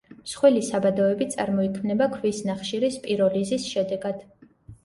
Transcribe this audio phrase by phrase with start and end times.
[0.19, 4.27] მსხვილი საბადოები წარმოიქმნება ქვის ნახშირის პიროლიზის შედეგად.